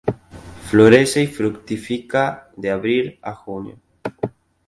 [0.67, 3.79] Florece y fructifica de Abril a Junio.